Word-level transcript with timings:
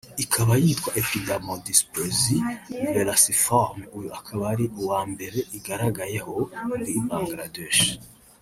ikaba 0.23 0.53
yitwa 0.63 0.89
‘épidermodysplasie 1.01 2.37
verruciforme’ 2.93 3.83
uyu 3.97 4.09
akaba 4.19 4.43
ari 4.53 4.65
uwa 4.81 4.99
mbere 5.11 5.39
igaragayeho 5.57 6.35
muri 6.67 6.91
Bangladesh 7.09 7.81